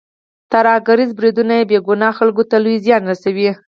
ترهګریز 0.51 1.11
بریدونه 1.17 1.55
بې 1.69 1.79
ګناه 1.87 2.15
خلکو 2.19 2.43
ته 2.49 2.55
لوی 2.63 2.77
زیان 2.85 3.01
رسوي. 3.11 3.49